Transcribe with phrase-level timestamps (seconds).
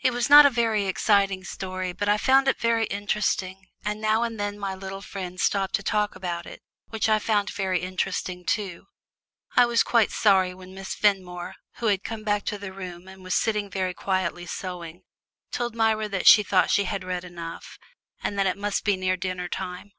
[0.00, 4.22] It was not a very exciting story, but I found it very interesting, and now
[4.22, 8.44] and then my little friend stopped to talk about it, which I found very interesting
[8.44, 8.88] too.
[9.56, 13.24] I was quite sorry when Miss Fenmore, who had come back to the room and
[13.24, 15.04] was sitting quietly sewing,
[15.50, 17.78] told Myra that she thought she had read enough,
[18.22, 19.92] and that it must be near dinner time.